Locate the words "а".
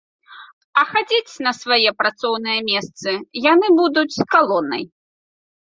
0.81-0.83